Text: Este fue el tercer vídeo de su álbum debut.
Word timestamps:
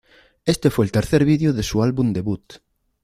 Este 0.47 0.71
fue 0.71 0.83
el 0.85 0.91
tercer 0.91 1.23
vídeo 1.25 1.53
de 1.53 1.61
su 1.61 1.83
álbum 1.83 2.11
debut. 2.11 2.53